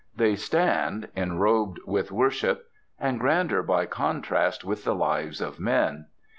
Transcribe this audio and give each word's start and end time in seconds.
They 0.15 0.35
stand, 0.35 1.09
enrobed 1.15 1.79
with 1.85 2.11
worship, 2.11 2.65
and 2.99 3.19
grander 3.19 3.61
by 3.61 3.85
contrast 3.85 4.63
with 4.63 4.83
the 4.83 4.95
lives 4.95 5.39
of 5.41 5.59
men. 5.59 6.07